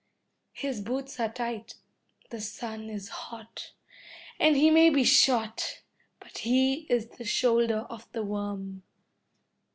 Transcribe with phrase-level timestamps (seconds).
[0.53, 1.75] His boots are tight,
[2.31, 3.71] the sun is hot,
[4.39, 5.83] and he may be shot,
[6.19, 8.81] but he is in the shoulder of the worm.